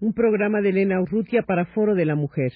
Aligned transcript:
un 0.00 0.12
programa 0.12 0.60
de 0.60 0.70
Elena 0.70 1.00
Urrutia 1.00 1.42
para 1.42 1.66
Foro 1.66 1.94
de 1.94 2.04
la 2.04 2.14
Mujer. 2.14 2.52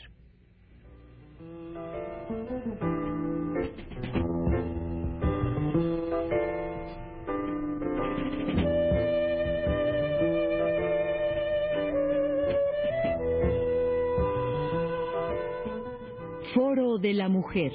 Foro 16.55 16.98
de 16.98 17.12
la 17.14 17.28
Mujer. 17.28 17.73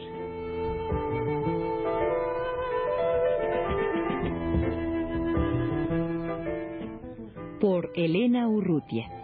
Por 7.61 7.91
Elena 7.95 8.49
Urrutia. 8.49 9.22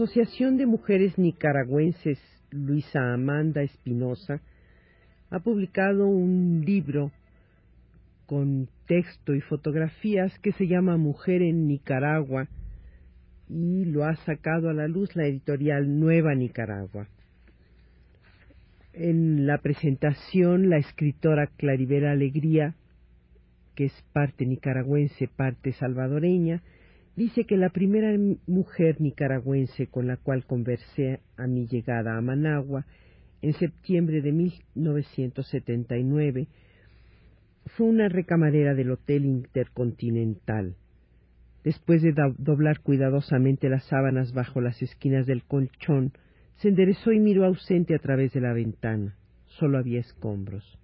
Asociación 0.00 0.56
de 0.56 0.64
Mujeres 0.64 1.18
Nicaragüenses 1.18 2.18
Luisa 2.50 3.12
Amanda 3.12 3.60
Espinosa 3.60 4.40
ha 5.28 5.40
publicado 5.40 6.06
un 6.06 6.62
libro 6.64 7.12
con 8.24 8.70
texto 8.86 9.34
y 9.34 9.42
fotografías 9.42 10.32
que 10.38 10.52
se 10.52 10.66
llama 10.66 10.96
Mujer 10.96 11.42
en 11.42 11.68
Nicaragua 11.68 12.48
y 13.50 13.84
lo 13.84 14.06
ha 14.06 14.16
sacado 14.24 14.70
a 14.70 14.72
la 14.72 14.88
luz 14.88 15.14
la 15.16 15.26
editorial 15.26 16.00
Nueva 16.00 16.34
Nicaragua. 16.34 17.06
En 18.94 19.46
la 19.46 19.58
presentación, 19.58 20.70
la 20.70 20.78
escritora 20.78 21.46
Claribera 21.58 22.12
Alegría, 22.12 22.74
que 23.74 23.84
es 23.84 24.04
parte 24.14 24.46
nicaragüense, 24.46 25.28
parte 25.28 25.72
salvadoreña, 25.72 26.62
dice 27.16 27.44
que 27.44 27.56
la 27.56 27.70
primera 27.70 28.12
mujer 28.46 29.00
nicaragüense 29.00 29.86
con 29.86 30.06
la 30.06 30.16
cual 30.16 30.44
conversé 30.44 31.20
a 31.36 31.46
mi 31.46 31.66
llegada 31.66 32.16
a 32.16 32.20
Managua 32.20 32.86
en 33.42 33.52
septiembre 33.54 34.22
de 34.22 34.32
1979 34.32 36.48
fue 37.76 37.86
una 37.86 38.08
recamarera 38.08 38.74
del 38.74 38.90
Hotel 38.90 39.24
Intercontinental. 39.24 40.76
Después 41.62 42.02
de 42.02 42.14
doblar 42.38 42.80
cuidadosamente 42.80 43.68
las 43.68 43.84
sábanas 43.84 44.32
bajo 44.32 44.60
las 44.60 44.80
esquinas 44.80 45.26
del 45.26 45.44
colchón, 45.44 46.12
se 46.56 46.68
enderezó 46.68 47.12
y 47.12 47.20
miró 47.20 47.44
ausente 47.44 47.94
a 47.94 47.98
través 47.98 48.32
de 48.32 48.40
la 48.40 48.52
ventana. 48.52 49.16
Solo 49.46 49.78
había 49.78 50.00
escombros. 50.00 50.78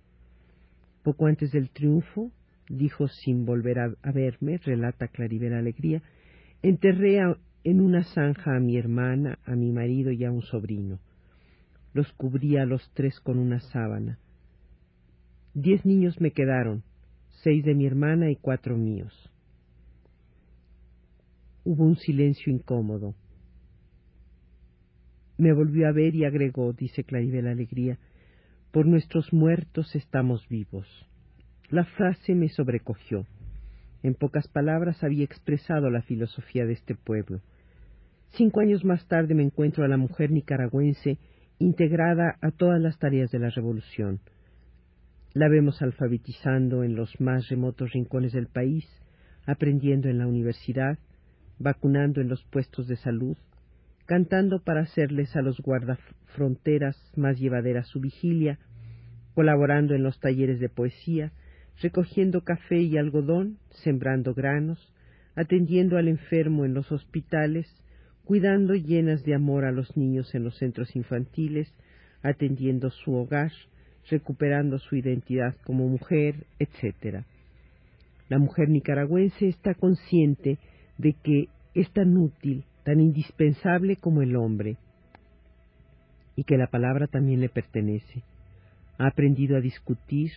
Poco 1.03 1.27
antes 1.27 1.53
del 1.53 1.71
triunfo, 1.71 2.31
dijo 2.69 3.09
sin 3.09 3.45
volver 3.45 3.79
a, 3.79 4.13
verme, 4.13 4.59
relata 4.59 5.09
Claribel 5.09 5.55
Alegría, 5.55 6.03
enterré 6.63 7.21
en 7.65 7.81
una 7.81 8.05
zanja 8.05 8.57
a 8.57 8.61
mi 8.61 8.77
hermana, 8.77 9.39
a 9.45 9.55
mi 9.55 9.73
marido 9.73 10.11
y 10.13 10.25
a 10.25 10.33
un 10.33 10.43
sobrino. 10.43 10.99
Los 11.93 12.13
cubría 12.13 12.63
a 12.63 12.67
los 12.67 12.91
tres 12.95 13.21
con 13.21 13.39
una 13.39 13.61
sábana. 13.61 14.19
Diez 15.55 15.85
niños 15.87 16.21
me 16.21 16.33
quedaron, 16.33 16.83
seis 17.43 17.65
de 17.65 17.75
mi 17.75 17.87
hermana 17.87 18.31
y 18.31 18.37
cuatro 18.37 18.77
míos. 18.77 19.31
Hubo 21.65 21.85
un 21.85 21.97
silencio 21.97 22.53
incómodo. 22.53 23.15
Me 25.39 25.53
volvió 25.53 25.89
a 25.89 25.93
ver 25.93 26.15
y 26.15 26.25
agregó, 26.25 26.73
dice 26.73 27.05
Claribel 27.05 27.47
Alegría, 27.47 27.99
por 28.71 28.87
nuestros 28.87 29.33
muertos 29.33 29.95
estamos 29.95 30.47
vivos. 30.49 30.87
La 31.71 31.85
frase 31.85 32.35
me 32.35 32.49
sobrecogió. 32.49 33.27
En 34.03 34.15
pocas 34.15 34.47
palabras 34.47 35.03
había 35.03 35.25
expresado 35.25 35.91
la 35.91 36.03
filosofía 36.03 36.65
de 36.65 36.75
este 36.75 36.95
pueblo. 36.95 37.41
Cinco 38.37 38.61
años 38.61 38.85
más 38.85 39.07
tarde 39.09 39.35
me 39.35 39.43
encuentro 39.43 39.85
a 39.85 39.89
la 39.89 39.97
mujer 39.97 40.31
nicaragüense 40.31 41.19
integrada 41.59 42.37
a 42.41 42.51
todas 42.53 42.81
las 42.81 42.99
tareas 42.99 43.31
de 43.31 43.41
la 43.41 43.51
revolución. 43.51 44.21
La 45.33 45.49
vemos 45.49 45.83
alfabetizando 45.83 46.85
en 46.85 46.95
los 46.95 47.21
más 47.21 47.49
remotos 47.49 47.93
rincones 47.93 48.33
del 48.33 48.47
país, 48.47 48.87
aprendiendo 49.45 50.09
en 50.09 50.19
la 50.19 50.27
universidad, 50.27 50.99
vacunando 51.59 52.21
en 52.21 52.29
los 52.29 52.45
puestos 52.45 52.87
de 52.87 52.97
salud, 52.97 53.37
cantando 54.07 54.61
para 54.63 54.83
hacerles 54.83 55.35
a 55.35 55.43
los 55.43 55.61
guardafronteras 55.61 56.97
más 57.17 57.39
llevadera 57.39 57.83
su 57.83 58.01
vigilia, 58.01 58.59
colaborando 59.35 59.95
en 59.95 60.03
los 60.03 60.21
talleres 60.21 60.61
de 60.61 60.69
poesía, 60.69 61.33
recogiendo 61.81 62.43
café 62.43 62.81
y 62.81 62.97
algodón, 62.97 63.59
sembrando 63.71 64.35
granos, 64.35 64.93
atendiendo 65.35 65.99
al 65.99 66.09
enfermo 66.09 66.65
en 66.65 66.75
los 66.75 66.91
hospitales, 66.91 67.67
cuidando 68.25 68.75
llenas 68.75 69.23
de 69.25 69.35
amor 69.35 69.65
a 69.65 69.73
los 69.73 69.97
niños 69.97 70.35
en 70.35 70.45
los 70.45 70.57
centros 70.57 70.97
infantiles, 70.97 71.73
atendiendo 72.23 72.91
su 72.91 73.15
hogar, 73.15 73.53
recuperando 74.11 74.79
su 74.79 74.97
identidad 74.97 75.55
como 75.65 75.89
mujer, 75.89 76.47
etc. 76.59 77.25
La 78.29 78.39
mujer 78.39 78.69
nicaragüense 78.69 79.49
está 79.49 79.75
consciente 79.75 80.59
de 80.99 81.15
que 81.23 81.49
es 81.75 81.91
tan 81.93 82.17
útil, 82.17 82.65
tan 82.85 83.01
indispensable 83.01 83.97
como 83.97 84.23
el 84.23 84.35
hombre, 84.37 84.77
y 86.35 86.45
que 86.45 86.57
la 86.57 86.67
palabra 86.67 87.07
también 87.07 87.41
le 87.41 87.49
pertenece. 87.49 88.23
Ha 88.99 89.09
aprendido 89.09 89.57
a 89.57 89.61
discutir, 89.61 90.31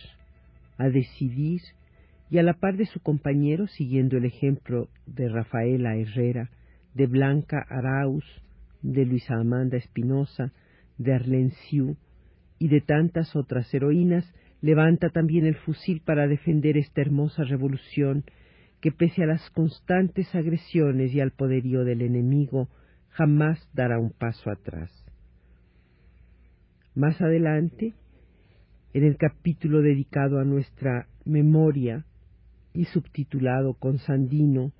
a 0.80 0.88
decidir 0.88 1.60
y 2.30 2.38
a 2.38 2.42
la 2.42 2.54
par 2.54 2.76
de 2.78 2.86
su 2.86 3.00
compañero, 3.00 3.66
siguiendo 3.66 4.16
el 4.16 4.24
ejemplo 4.24 4.88
de 5.04 5.28
Rafaela 5.28 5.96
Herrera, 5.96 6.48
de 6.94 7.06
Blanca 7.06 7.66
Arauz, 7.68 8.24
de 8.80 9.04
Luisa 9.04 9.34
Amanda 9.34 9.76
Espinosa, 9.76 10.52
de 10.96 11.12
Arlene 11.12 11.52
y 12.58 12.68
de 12.68 12.80
tantas 12.80 13.36
otras 13.36 13.72
heroínas, 13.74 14.24
levanta 14.62 15.10
también 15.10 15.44
el 15.44 15.56
fusil 15.56 16.00
para 16.00 16.26
defender 16.26 16.78
esta 16.78 17.02
hermosa 17.02 17.44
revolución 17.44 18.24
que 18.80 18.90
pese 18.90 19.24
a 19.24 19.26
las 19.26 19.50
constantes 19.50 20.34
agresiones 20.34 21.12
y 21.12 21.20
al 21.20 21.32
poderío 21.32 21.84
del 21.84 22.00
enemigo, 22.00 22.68
jamás 23.10 23.68
dará 23.74 23.98
un 23.98 24.12
paso 24.12 24.50
atrás. 24.50 24.90
Más 26.94 27.20
adelante, 27.20 27.92
en 28.92 29.04
el 29.04 29.16
capítulo 29.16 29.82
dedicado 29.82 30.40
a 30.40 30.44
nuestra 30.44 31.06
memoria 31.24 32.04
y 32.74 32.84
subtitulado 32.86 33.74
con 33.74 33.98
Sandino, 33.98 34.72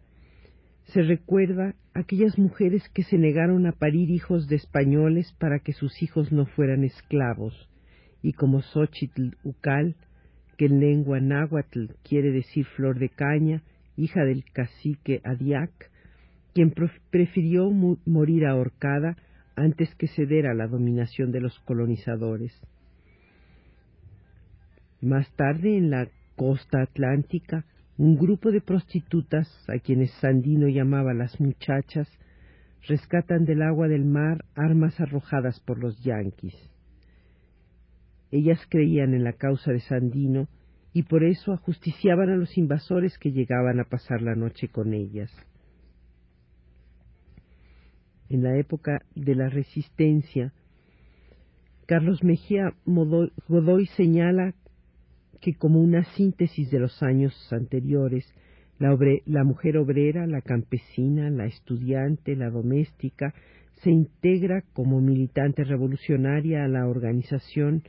se 0.87 1.03
recuerda 1.03 1.75
aquellas 1.95 2.39
mujeres 2.39 2.89
que 2.93 3.05
se 3.05 3.19
negaron 3.19 3.67
a 3.67 3.73
parir 3.73 4.11
hijos 4.11 4.49
de 4.49 4.57
españoles 4.57 5.33
para 5.39 5.61
que 5.61 5.73
sus 5.73 6.03
hijos 6.03 6.33
no 6.33 6.47
fueran 6.47 6.83
esclavos, 6.83 7.69
y 8.23 8.33
como 8.33 8.63
Xochitl 8.63 9.37
Ucal, 9.45 9.95
que 10.57 10.67
en 10.67 10.81
lengua 10.81 11.21
náhuatl 11.21 11.93
quiere 12.03 12.33
decir 12.33 12.67
flor 12.67 12.99
de 12.99 13.09
caña, 13.09 13.63
hija 13.97 14.25
del 14.25 14.45
cacique 14.53 15.21
Adiac, 15.25 15.91
quien 16.53 16.75
prefirió 17.11 17.71
morir 17.71 18.47
ahorcada 18.47 19.17
antes 19.55 19.95
que 19.95 20.09
ceder 20.09 20.47
a 20.47 20.55
la 20.55 20.67
dominación 20.67 21.31
de 21.31 21.41
los 21.41 21.59
colonizadores. 21.61 22.61
Más 25.01 25.31
tarde, 25.37 25.77
en 25.77 25.91
la 25.91 26.09
costa 26.37 26.83
atlántica, 26.83 27.65
un 27.97 28.17
grupo 28.17 28.51
de 28.51 28.61
prostitutas, 28.61 29.49
a 29.69 29.79
quienes 29.79 30.11
Sandino 30.21 30.69
llamaba 30.69 31.15
las 31.15 31.41
muchachas, 31.41 32.09
rescatan 32.87 33.45
del 33.45 33.63
agua 33.63 33.89
del 33.89 34.05
mar 34.05 34.45
armas 34.55 34.99
arrojadas 35.01 35.61
por 35.61 35.79
los 35.79 36.03
yanquis. 36.03 36.55
Ellas 38.31 38.61
creían 38.69 39.15
en 39.15 39.25
la 39.25 39.33
causa 39.33 39.73
de 39.73 39.81
Sandino 39.81 40.49
y 40.93 41.03
por 41.05 41.25
eso 41.25 41.53
ajusticiaban 41.53 42.31
a 42.31 42.37
los 42.37 42.57
invasores 42.57 43.19
que 43.19 43.33
llegaban 43.33 43.81
a 43.81 43.85
pasar 43.85 44.23
la 44.23 44.35
noche 44.35 44.69
con 44.69 44.93
ellas. 44.95 45.31
En 48.29 48.43
la 48.43 48.57
época 48.57 49.03
de 49.15 49.35
la 49.35 49.49
resistencia, 49.49 50.53
Carlos 51.87 52.23
Mejía 52.23 52.75
Godoy 52.87 53.87
señala 53.97 54.55
que 55.41 55.55
como 55.55 55.81
una 55.81 56.05
síntesis 56.17 56.71
de 56.71 56.79
los 56.79 57.03
años 57.03 57.35
anteriores, 57.53 58.25
la, 58.79 59.45
mujer 59.45 59.77
obrera, 59.77 60.27
la 60.27 60.41
campesina, 60.41 61.29
la 61.31 61.47
estudiante, 61.47 62.35
la 62.35 62.51
doméstica, 62.51 63.35
se 63.83 63.91
integra 63.91 64.63
como 64.73 65.01
militante 65.01 65.65
revolucionaria 65.65 66.65
a 66.65 66.69
la 66.69 66.87
organización 66.87 67.83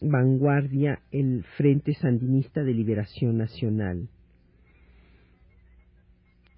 vanguardia 0.00 1.00
el 1.10 1.44
Frente 1.56 1.94
Sandinista 1.94 2.62
de 2.62 2.74
Liberación 2.74 3.38
Nacional. 3.38 4.08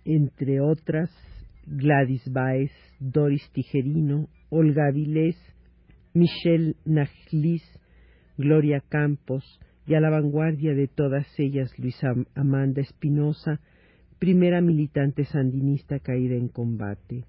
entre 0.04 0.60
otras 0.62 1.10
Gladys 1.66 2.22
Baez, 2.32 2.72
Doris 2.98 3.46
Tijerino, 3.52 4.28
Olga 4.48 4.86
Avilés, 4.86 5.36
Michelle 6.14 6.76
Najlis, 6.86 7.62
Gloria 8.38 8.82
Campos, 8.88 9.44
y 9.88 9.94
a 9.94 10.00
la 10.00 10.10
vanguardia 10.10 10.74
de 10.74 10.86
todas 10.86 11.26
ellas 11.38 11.72
Luisa 11.78 12.12
Amanda 12.34 12.82
Espinosa, 12.82 13.58
primera 14.18 14.60
militante 14.60 15.24
sandinista 15.24 15.98
caída 15.98 16.34
en 16.34 16.48
combate. 16.48 17.24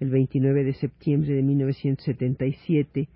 El 0.00 0.10
29 0.10 0.64
de 0.64 0.74
septiembre 0.74 1.32
de 1.32 1.42
1977 1.42 3.08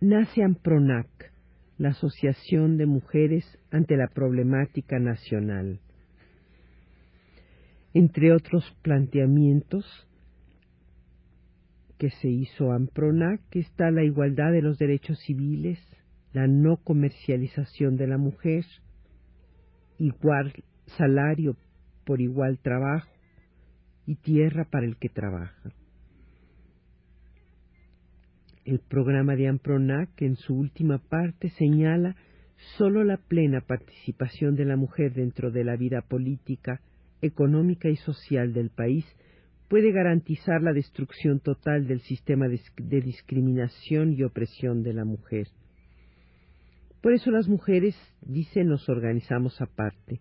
nace 0.00 0.42
AMPRONAC, 0.42 1.32
la 1.78 1.90
Asociación 1.90 2.76
de 2.78 2.86
Mujeres 2.86 3.44
ante 3.70 3.96
la 3.96 4.08
Problemática 4.08 4.98
Nacional. 4.98 5.78
Entre 7.94 8.32
otros 8.32 8.64
planteamientos 8.82 9.86
que 11.96 12.10
se 12.10 12.28
hizo 12.28 12.72
AMPRONAC 12.72 13.40
está 13.52 13.92
la 13.92 14.02
igualdad 14.02 14.50
de 14.50 14.62
los 14.62 14.78
derechos 14.78 15.20
civiles, 15.20 15.78
la 16.32 16.46
no 16.46 16.76
comercialización 16.76 17.96
de 17.96 18.06
la 18.06 18.18
mujer, 18.18 18.64
igual 19.98 20.52
salario 20.96 21.56
por 22.04 22.20
igual 22.20 22.58
trabajo 22.58 23.10
y 24.06 24.16
tierra 24.16 24.64
para 24.64 24.86
el 24.86 24.96
que 24.96 25.08
trabaja. 25.08 25.72
El 28.64 28.80
programa 28.80 29.34
de 29.34 29.48
Ampronac 29.48 30.20
en 30.22 30.36
su 30.36 30.54
última 30.54 30.98
parte 30.98 31.50
señala 31.50 32.16
solo 32.76 33.04
la 33.04 33.16
plena 33.16 33.60
participación 33.60 34.56
de 34.56 34.64
la 34.64 34.76
mujer 34.76 35.14
dentro 35.14 35.50
de 35.50 35.64
la 35.64 35.76
vida 35.76 36.02
política, 36.02 36.80
económica 37.22 37.88
y 37.88 37.96
social 37.96 38.52
del 38.52 38.70
país 38.70 39.04
puede 39.68 39.92
garantizar 39.92 40.62
la 40.62 40.72
destrucción 40.72 41.40
total 41.40 41.86
del 41.86 42.00
sistema 42.00 42.46
de 42.48 43.00
discriminación 43.00 44.12
y 44.12 44.22
opresión 44.22 44.82
de 44.82 44.94
la 44.94 45.04
mujer. 45.04 45.48
Por 47.00 47.12
eso 47.12 47.30
las 47.30 47.48
mujeres, 47.48 47.96
dicen, 48.20 48.68
nos 48.68 48.88
organizamos 48.88 49.60
aparte, 49.60 50.20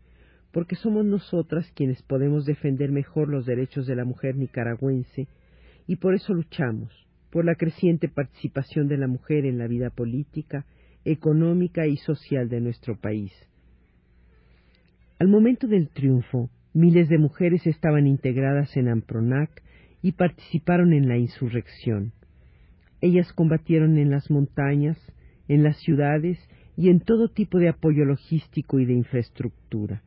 porque 0.52 0.76
somos 0.76 1.06
nosotras 1.06 1.72
quienes 1.76 2.02
podemos 2.04 2.46
defender 2.46 2.92
mejor 2.92 3.30
los 3.30 3.46
derechos 3.46 3.88
de 3.88 3.96
la 3.96 4.06
mujer 4.06 4.36
nicaragüense 4.36 5.28
y 5.88 5.96
por 5.96 6.14
eso 6.14 6.34
luchamos 6.34 6.92
por 7.32 7.46
la 7.46 7.56
creciente 7.56 8.08
participación 8.08 8.88
de 8.88 8.98
la 8.98 9.08
mujer 9.08 9.46
en 9.46 9.58
la 9.58 9.68
vida 9.68 9.90
política, 9.90 10.66
económica 11.04 11.88
y 11.88 11.98
social 11.98 12.50
de 12.50 12.62
nuestro 12.62 12.96
país. 12.96 13.34
Al 15.20 15.28
momento 15.28 15.68
del 15.68 15.90
triunfo, 15.90 16.50
miles 16.74 17.10
de 17.10 17.18
mujeres 17.18 17.66
estaban 17.66 18.06
integradas 18.06 18.78
en 18.78 18.88
Ampronac 18.88 19.64
y 20.02 20.12
participaron 20.12 20.94
en 20.94 21.08
la 21.08 21.18
insurrección. 21.18 22.14
Ellas 23.02 23.34
combatieron 23.34 23.98
en 23.98 24.12
las 24.12 24.30
montañas, 24.30 24.98
en 25.48 25.64
las 25.64 25.78
ciudades 25.78 26.38
y 26.78 26.90
en 26.90 27.00
todo 27.00 27.28
tipo 27.28 27.58
de 27.58 27.70
apoyo 27.70 28.06
logístico 28.06 28.80
y 28.80 28.86
de 28.86 28.94
infraestructura. 28.94 30.04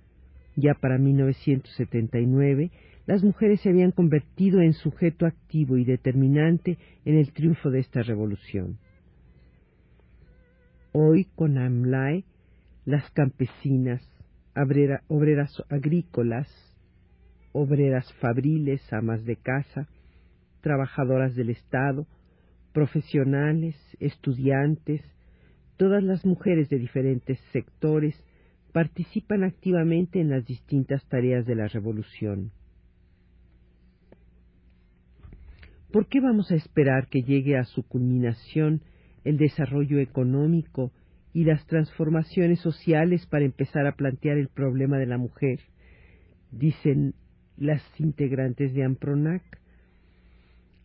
Ya 0.55 0.75
para 0.75 0.99
1979, 0.99 2.71
las 3.07 3.25
mujeres 3.25 3.61
se 3.61 3.71
habían 3.71 3.91
convertido 3.91 4.61
en 4.61 4.73
sujeto 4.73 5.27
activo 5.27 5.77
y 5.77 5.85
determinante 5.85 6.79
en 7.05 7.17
el 7.17 7.33
triunfo 7.33 7.71
de 7.71 7.81
esta 7.81 8.03
revolución. 8.03 8.79
Hoy, 10.93 11.25
con 11.35 11.59
AMLAE, 11.59 12.25
las 12.85 13.11
campesinas, 13.11 14.03
obreras 15.09 15.63
agrícolas, 15.69 16.49
obreras 17.53 18.13
fabriles, 18.21 18.81
amas 18.93 19.25
de 19.25 19.37
casa, 19.37 19.89
trabajadoras 20.61 21.35
del 21.35 21.51
Estado, 21.51 22.07
profesionales, 22.73 23.77
estudiantes, 23.99 25.03
todas 25.81 26.05
las 26.05 26.27
mujeres 26.27 26.69
de 26.69 26.79
diferentes 26.79 27.39
sectores 27.55 28.15
participan 28.71 29.45
activamente 29.45 30.21
en 30.21 30.29
las 30.29 30.45
distintas 30.45 31.03
tareas 31.09 31.47
de 31.47 31.55
la 31.55 31.69
revolución. 31.69 32.53
¿Por 35.91 36.07
qué 36.07 36.21
vamos 36.21 36.51
a 36.51 36.55
esperar 36.55 37.09
que 37.09 37.23
llegue 37.23 37.57
a 37.57 37.65
su 37.65 37.83
culminación 37.83 38.83
el 39.25 39.39
desarrollo 39.39 40.01
económico 40.01 40.93
y 41.33 41.45
las 41.45 41.67
transformaciones 41.67 42.61
sociales 42.61 43.25
para 43.25 43.47
empezar 43.47 43.87
a 43.87 43.97
plantear 43.97 44.37
el 44.37 44.49
problema 44.49 44.99
de 44.99 45.07
la 45.07 45.17
mujer? 45.17 45.61
Dicen 46.53 47.15
las 47.57 47.83
integrantes 47.99 48.75
de 48.75 48.85
AMPRONAC. 48.85 49.43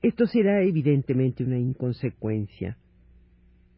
Esto 0.02 0.26
será 0.26 0.62
evidentemente 0.62 1.44
una 1.44 1.60
inconsecuencia. 1.60 2.78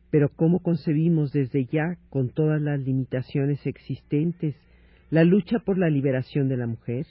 Pero 0.10 0.30
¿cómo 0.30 0.60
concebimos 0.60 1.32
desde 1.32 1.66
ya, 1.66 1.98
con 2.10 2.30
todas 2.30 2.62
las 2.62 2.80
limitaciones 2.80 3.66
existentes, 3.66 4.56
la 5.10 5.24
lucha 5.24 5.60
por 5.60 5.78
la 5.78 5.90
liberación 5.90 6.48
de 6.50 6.58
la 6.58 6.68
mujer? 6.68 7.06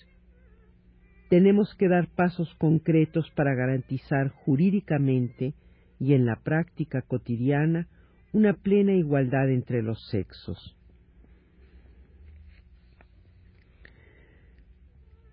tenemos 1.28 1.74
que 1.74 1.88
dar 1.88 2.08
pasos 2.08 2.54
concretos 2.54 3.30
para 3.32 3.54
garantizar 3.54 4.28
jurídicamente 4.28 5.54
y 5.98 6.14
en 6.14 6.26
la 6.26 6.36
práctica 6.36 7.02
cotidiana 7.02 7.88
una 8.32 8.52
plena 8.52 8.92
igualdad 8.92 9.50
entre 9.50 9.82
los 9.82 10.06
sexos. 10.08 10.76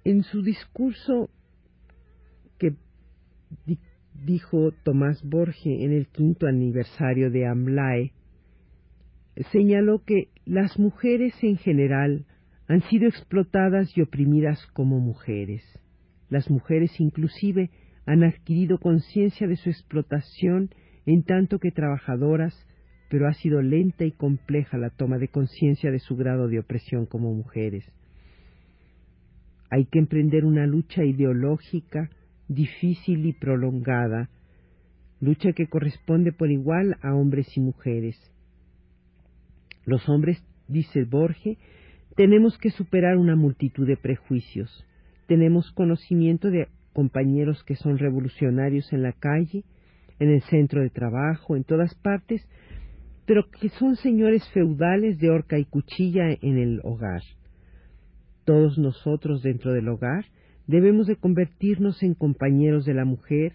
En 0.03 0.23
su 0.23 0.41
discurso 0.41 1.29
que 2.57 2.75
dijo 4.25 4.71
Tomás 4.83 5.21
Borge 5.23 5.83
en 5.83 5.91
el 5.91 6.07
quinto 6.07 6.47
aniversario 6.47 7.31
de 7.31 7.47
AMLAE, 7.47 8.11
señaló 9.51 10.03
que 10.05 10.29
las 10.45 10.77
mujeres 10.77 11.33
en 11.41 11.57
general 11.57 12.25
han 12.67 12.81
sido 12.89 13.07
explotadas 13.07 13.97
y 13.97 14.01
oprimidas 14.01 14.65
como 14.73 14.99
mujeres 14.99 15.63
las 16.33 16.49
mujeres 16.49 16.99
inclusive 16.99 17.69
han 18.07 18.23
adquirido 18.23 18.79
conciencia 18.79 19.47
de 19.47 19.55
su 19.55 19.69
explotación 19.69 20.71
en 21.05 21.23
tanto 21.23 21.59
que 21.59 21.69
trabajadoras, 21.69 22.53
pero 23.07 23.27
ha 23.27 23.33
sido 23.33 23.61
lenta 23.61 24.03
y 24.03 24.11
compleja 24.11 24.79
la 24.79 24.89
toma 24.89 25.19
de 25.19 25.27
conciencia 25.27 25.91
de 25.91 25.99
su 25.99 26.15
grado 26.15 26.47
de 26.47 26.57
opresión 26.57 27.05
como 27.05 27.33
mujeres. 27.35 27.85
Hay 29.69 29.85
que 29.85 29.99
emprender 29.99 30.43
una 30.43 30.65
lucha 30.65 31.03
ideológica 31.03 32.09
difícil 32.47 33.25
y 33.25 33.33
prolongada, 33.33 34.29
lucha 35.19 35.53
que 35.53 35.67
corresponde 35.67 36.31
por 36.31 36.51
igual 36.51 36.97
a 37.01 37.13
hombres 37.13 37.55
y 37.55 37.61
mujeres. 37.61 38.17
Los 39.85 40.07
hombres, 40.09 40.43
dice 40.67 41.03
Borge, 41.05 41.57
tenemos 42.15 42.57
que 42.57 42.69
superar 42.69 43.17
una 43.17 43.35
multitud 43.35 43.87
de 43.87 43.97
prejuicios 43.97 44.85
tenemos 45.27 45.71
conocimiento 45.71 46.49
de 46.51 46.67
compañeros 46.93 47.63
que 47.63 47.75
son 47.75 47.97
revolucionarios 47.97 48.91
en 48.93 49.03
la 49.03 49.13
calle, 49.13 49.63
en 50.19 50.29
el 50.29 50.41
centro 50.43 50.81
de 50.81 50.89
trabajo, 50.89 51.55
en 51.55 51.63
todas 51.63 51.95
partes, 51.95 52.47
pero 53.25 53.49
que 53.49 53.69
son 53.69 53.95
señores 53.95 54.47
feudales 54.53 55.17
de 55.17 55.29
horca 55.29 55.57
y 55.57 55.65
cuchilla 55.65 56.29
en 56.41 56.57
el 56.57 56.81
hogar. 56.83 57.21
Todos 58.45 58.77
nosotros 58.77 59.41
dentro 59.41 59.73
del 59.73 59.87
hogar 59.87 60.25
debemos 60.67 61.07
de 61.07 61.15
convertirnos 61.15 62.03
en 62.03 62.13
compañeros 62.13 62.85
de 62.85 62.93
la 62.93 63.05
mujer, 63.05 63.53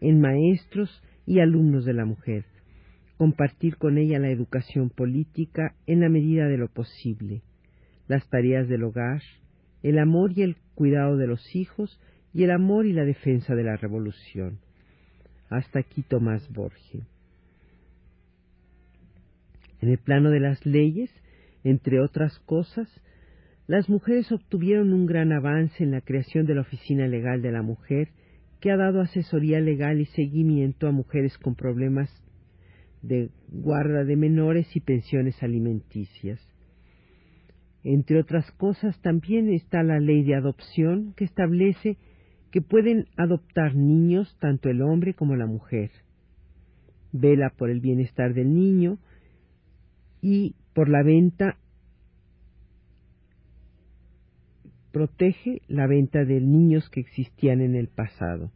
en 0.00 0.20
maestros 0.20 1.02
y 1.26 1.40
alumnos 1.40 1.84
de 1.84 1.94
la 1.94 2.04
mujer, 2.04 2.44
compartir 3.16 3.76
con 3.76 3.98
ella 3.98 4.18
la 4.18 4.30
educación 4.30 4.90
política 4.90 5.74
en 5.86 6.00
la 6.00 6.08
medida 6.08 6.46
de 6.46 6.58
lo 6.58 6.68
posible, 6.68 7.42
las 8.08 8.28
tareas 8.28 8.68
del 8.68 8.84
hogar, 8.84 9.22
el 9.82 9.98
amor 9.98 10.32
y 10.36 10.42
el 10.42 10.56
cuidado 10.74 11.16
de 11.16 11.26
los 11.26 11.54
hijos 11.54 12.00
y 12.32 12.44
el 12.44 12.50
amor 12.50 12.86
y 12.86 12.92
la 12.92 13.04
defensa 13.04 13.54
de 13.54 13.64
la 13.64 13.76
revolución. 13.76 14.58
Hasta 15.48 15.80
aquí 15.80 16.02
Tomás 16.02 16.48
Borge. 16.52 17.00
En 19.80 19.90
el 19.90 19.98
plano 19.98 20.30
de 20.30 20.40
las 20.40 20.64
leyes, 20.64 21.10
entre 21.62 22.00
otras 22.00 22.38
cosas, 22.40 22.88
las 23.66 23.88
mujeres 23.88 24.30
obtuvieron 24.30 24.92
un 24.92 25.06
gran 25.06 25.32
avance 25.32 25.82
en 25.82 25.92
la 25.92 26.02
creación 26.02 26.44
de 26.46 26.54
la 26.54 26.60
Oficina 26.60 27.06
Legal 27.06 27.40
de 27.40 27.52
la 27.52 27.62
Mujer, 27.62 28.08
que 28.60 28.70
ha 28.70 28.76
dado 28.76 29.00
asesoría 29.00 29.60
legal 29.60 30.00
y 30.00 30.06
seguimiento 30.06 30.86
a 30.86 30.92
mujeres 30.92 31.36
con 31.38 31.54
problemas 31.54 32.10
de 33.02 33.30
guarda 33.48 34.04
de 34.04 34.16
menores 34.16 34.74
y 34.74 34.80
pensiones 34.80 35.42
alimenticias. 35.42 36.40
Entre 37.82 38.18
otras 38.18 38.50
cosas, 38.52 38.98
también 39.02 39.52
está 39.52 39.82
la 39.82 40.00
ley 40.00 40.24
de 40.24 40.34
adopción 40.34 41.12
que 41.16 41.24
establece 41.24 41.98
que 42.50 42.62
pueden 42.62 43.06
adoptar 43.16 43.74
niños 43.74 44.34
tanto 44.40 44.70
el 44.70 44.80
hombre 44.80 45.14
como 45.14 45.36
la 45.36 45.46
mujer. 45.46 45.90
Vela 47.12 47.50
por 47.50 47.68
el 47.68 47.80
bienestar 47.80 48.32
del 48.32 48.54
niño 48.54 48.98
y 50.22 50.54
por 50.72 50.88
la 50.88 51.02
venta 51.02 51.58
protege 54.94 55.60
la 55.66 55.88
venta 55.88 56.24
de 56.24 56.40
niños 56.40 56.88
que 56.88 57.00
existían 57.00 57.60
en 57.60 57.74
el 57.74 57.88
pasado. 57.88 58.52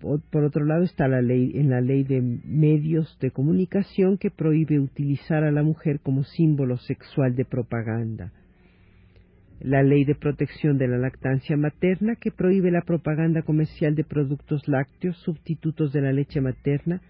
Por 0.00 0.42
otro 0.42 0.64
lado 0.64 0.82
está 0.82 1.06
la 1.06 1.20
ley 1.20 1.52
en 1.54 1.68
la 1.68 1.82
ley 1.82 2.02
de 2.02 2.22
medios 2.22 3.16
de 3.20 3.30
comunicación 3.30 4.16
que 4.16 4.30
prohíbe 4.30 4.80
utilizar 4.80 5.44
a 5.44 5.52
la 5.52 5.62
mujer 5.62 6.00
como 6.00 6.24
símbolo 6.24 6.78
sexual 6.78 7.36
de 7.36 7.44
propaganda. 7.44 8.32
La 9.60 9.82
ley 9.82 10.04
de 10.04 10.16
protección 10.16 10.78
de 10.78 10.88
la 10.88 10.96
lactancia 10.96 11.56
materna 11.56 12.16
que 12.16 12.32
prohíbe 12.32 12.72
la 12.72 12.82
propaganda 12.82 13.42
comercial 13.42 13.94
de 13.94 14.02
productos 14.02 14.66
lácteos 14.66 15.18
sustitutos 15.18 15.92
de 15.92 16.00
la 16.00 16.12
leche 16.12 16.40
materna 16.40 17.02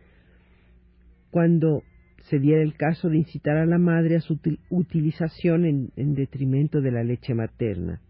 cuando 1.30 1.82
se 2.28 2.38
diera 2.38 2.62
el 2.62 2.74
caso 2.74 3.08
de 3.08 3.18
incitar 3.18 3.56
a 3.56 3.66
la 3.66 3.78
madre 3.78 4.16
a 4.16 4.20
su 4.20 4.38
utilización 4.70 5.64
en, 5.64 6.14
detrimento 6.14 6.80
de 6.80 6.90
la 6.92 7.02
leche 7.02 7.34
materna 7.34 8.00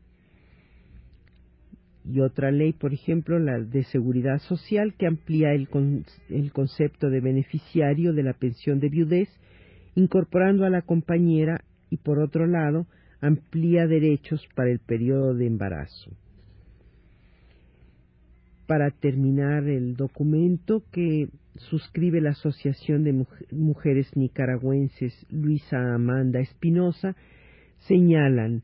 y 2.05 2.21
otra 2.21 2.51
ley, 2.51 2.73
por 2.73 2.93
ejemplo, 2.93 3.39
la 3.39 3.61
de 3.61 3.85
seguridad 3.85 4.39
social, 4.39 4.95
que 4.99 5.07
amplía 5.07 5.53
el, 5.53 5.69
el 6.31 6.53
concepto 6.53 7.11
de 7.11 7.21
beneficiario 7.21 8.13
de 8.13 8.25
la 8.25 8.33
pensión 8.33 8.81
de 8.81 8.89
viudez, 8.89 9.29
incorporando 9.95 10.65
a 10.65 10.71
la 10.71 10.83
compañera 10.83 11.63
y, 11.91 11.99
por 11.99 12.19
otro 12.19 12.47
lado, 12.47 12.87
amplía 13.21 13.87
derechos 13.87 14.47
para 14.57 14.71
el 14.71 14.81
periodo 14.81 15.35
de 15.35 15.47
embarazo. 15.47 16.11
Para 18.73 18.91
terminar 18.91 19.69
el 19.69 19.97
documento 19.97 20.83
que 20.91 21.29
suscribe 21.57 22.23
la 22.23 22.31
Asociación 22.31 23.05
de 23.05 23.27
Mujeres 23.51 24.17
Nicaragüenses 24.17 25.27
Luisa 25.29 25.93
Amanda 25.95 26.41
Espinosa, 26.41 27.15
señalan 27.81 28.63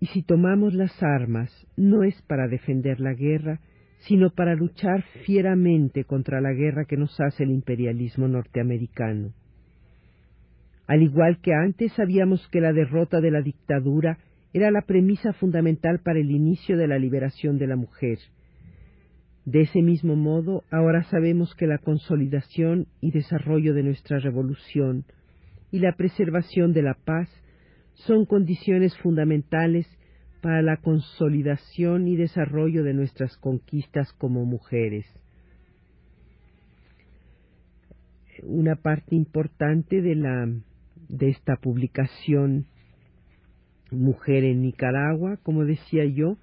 y 0.00 0.06
si 0.06 0.22
tomamos 0.22 0.74
las 0.74 1.00
armas, 1.00 1.48
no 1.76 2.02
es 2.02 2.20
para 2.22 2.48
defender 2.48 2.98
la 2.98 3.14
guerra, 3.14 3.60
sino 3.98 4.30
para 4.30 4.56
luchar 4.56 5.04
fieramente 5.24 6.02
contra 6.02 6.40
la 6.40 6.52
guerra 6.52 6.84
que 6.84 6.96
nos 6.96 7.16
hace 7.20 7.44
el 7.44 7.52
imperialismo 7.52 8.26
norteamericano. 8.26 9.32
Al 10.88 11.04
igual 11.04 11.38
que 11.40 11.54
antes 11.54 11.92
sabíamos 11.92 12.48
que 12.48 12.60
la 12.60 12.72
derrota 12.72 13.20
de 13.20 13.30
la 13.30 13.42
dictadura 13.42 14.18
era 14.52 14.72
la 14.72 14.82
premisa 14.82 15.32
fundamental 15.34 16.00
para 16.00 16.18
el 16.18 16.32
inicio 16.32 16.76
de 16.76 16.88
la 16.88 16.98
liberación 16.98 17.58
de 17.58 17.68
la 17.68 17.76
mujer. 17.76 18.18
De 19.46 19.60
ese 19.60 19.80
mismo 19.80 20.16
modo, 20.16 20.64
ahora 20.72 21.04
sabemos 21.04 21.54
que 21.54 21.68
la 21.68 21.78
consolidación 21.78 22.88
y 23.00 23.12
desarrollo 23.12 23.74
de 23.74 23.84
nuestra 23.84 24.18
revolución 24.18 25.04
y 25.70 25.78
la 25.78 25.92
preservación 25.92 26.72
de 26.72 26.82
la 26.82 26.94
paz 26.94 27.28
son 27.94 28.26
condiciones 28.26 28.98
fundamentales 28.98 29.86
para 30.42 30.62
la 30.62 30.78
consolidación 30.78 32.08
y 32.08 32.16
desarrollo 32.16 32.82
de 32.82 32.92
nuestras 32.92 33.36
conquistas 33.36 34.12
como 34.14 34.44
mujeres. 34.44 35.06
Una 38.42 38.74
parte 38.74 39.14
importante 39.14 40.02
de 40.02 40.16
la 40.16 40.48
de 41.08 41.28
esta 41.28 41.54
publicación 41.56 42.66
Mujer 43.92 44.42
en 44.42 44.62
Nicaragua, 44.62 45.38
como 45.44 45.64
decía 45.64 46.04
yo, 46.04 46.36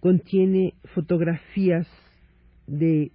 contiene 0.00 0.72
fotografías 0.94 1.86
de 2.68 3.10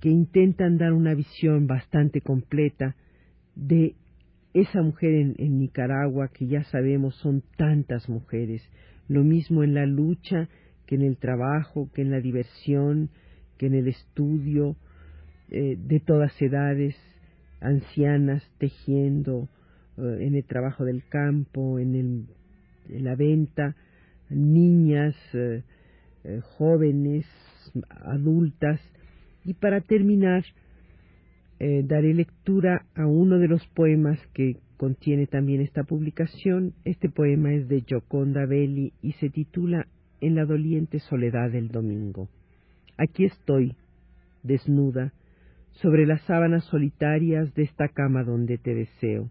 que 0.00 0.10
intentan 0.10 0.78
dar 0.78 0.92
una 0.92 1.14
visión 1.14 1.66
bastante 1.66 2.20
completa 2.20 2.94
de 3.54 3.94
esa 4.54 4.82
mujer 4.82 5.34
en, 5.36 5.58
Nicaragua, 5.58 6.28
que 6.28 6.46
ya 6.46 6.62
sabemos 6.64 7.14
son 7.16 7.42
tantas 7.56 8.08
mujeres, 8.08 8.62
lo 9.08 9.24
mismo 9.24 9.64
en 9.64 9.74
la 9.74 9.86
lucha 9.86 10.48
que 10.86 10.94
en 10.94 11.02
el 11.02 11.16
trabajo, 11.16 11.90
que 11.92 12.02
en 12.02 12.10
la 12.10 12.20
diversión, 12.20 13.10
que 13.58 13.66
en 13.66 13.74
el 13.74 13.88
estudio, 13.88 14.76
eh, 15.50 15.76
de 15.78 16.00
todas 16.00 16.40
edades, 16.40 16.94
ancianas 17.60 18.42
tejiendo, 18.58 19.48
eh, 19.98 20.18
en 20.20 20.34
el 20.34 20.44
trabajo 20.44 20.84
del 20.84 21.02
campo, 21.08 21.78
en, 21.78 21.94
el, 22.88 23.02
la 23.02 23.14
venta, 23.14 23.74
niñas, 24.30 25.14
eh, 25.34 25.62
jóvenes, 26.56 27.26
adultas. 27.90 28.80
Y 29.44 29.54
para 29.54 29.80
terminar, 29.80 30.44
eh, 31.58 31.82
daré 31.84 32.12
lectura 32.14 32.84
a 32.94 33.06
uno 33.06 33.38
de 33.38 33.48
los 33.48 33.66
poemas 33.68 34.18
que 34.34 34.56
contiene 34.76 35.26
también 35.26 35.60
esta 35.60 35.84
publicación. 35.84 36.74
Este 36.84 37.08
poema 37.08 37.54
es 37.54 37.68
de 37.68 37.82
Gioconda 37.82 38.46
Belli 38.46 38.92
y 39.02 39.12
se 39.12 39.30
titula 39.30 39.86
En 40.20 40.34
la 40.34 40.44
doliente 40.44 40.98
soledad 41.00 41.50
del 41.50 41.68
domingo. 41.68 42.28
Aquí 42.98 43.24
estoy, 43.24 43.74
desnuda, 44.42 45.12
sobre 45.72 46.06
las 46.06 46.22
sábanas 46.22 46.64
solitarias 46.64 47.54
de 47.54 47.64
esta 47.64 47.88
cama 47.88 48.24
donde 48.24 48.58
te 48.58 48.74
deseo. 48.74 49.28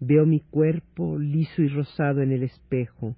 Veo 0.00 0.26
mi 0.26 0.40
cuerpo 0.40 1.18
liso 1.18 1.62
y 1.62 1.68
rosado 1.68 2.22
en 2.22 2.32
el 2.32 2.42
espejo, 2.42 3.16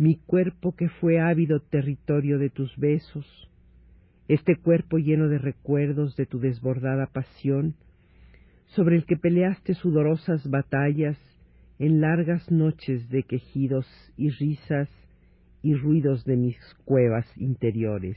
mi 0.00 0.16
cuerpo 0.16 0.74
que 0.74 0.88
fue 0.88 1.20
ávido 1.20 1.60
territorio 1.60 2.38
de 2.38 2.48
tus 2.48 2.74
besos, 2.78 3.50
este 4.28 4.56
cuerpo 4.56 4.96
lleno 4.96 5.28
de 5.28 5.36
recuerdos 5.36 6.16
de 6.16 6.24
tu 6.24 6.40
desbordada 6.40 7.04
pasión, 7.04 7.74
sobre 8.68 8.96
el 8.96 9.04
que 9.04 9.18
peleaste 9.18 9.74
sudorosas 9.74 10.48
batallas 10.48 11.18
en 11.78 12.00
largas 12.00 12.50
noches 12.50 13.10
de 13.10 13.24
quejidos 13.24 13.86
y 14.16 14.30
risas 14.30 14.88
y 15.62 15.74
ruidos 15.74 16.24
de 16.24 16.36
mis 16.38 16.56
cuevas 16.86 17.26
interiores. 17.36 18.16